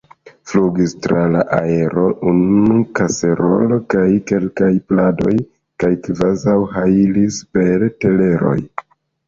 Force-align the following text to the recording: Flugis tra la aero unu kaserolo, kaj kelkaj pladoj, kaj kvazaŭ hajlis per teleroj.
Flugis 0.51 0.93
tra 1.01 1.25
la 1.35 1.43
aero 1.57 2.05
unu 2.31 2.77
kaserolo, 3.01 3.79
kaj 3.95 4.07
kelkaj 4.33 4.71
pladoj, 4.93 5.37
kaj 5.85 5.93
kvazaŭ 6.09 6.59
hajlis 6.75 7.41
per 7.55 7.89
teleroj. 8.03 8.59